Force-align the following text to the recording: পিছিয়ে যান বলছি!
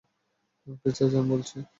পিছিয়ে 0.81 1.09
যান 1.11 1.25
বলছি! 1.31 1.57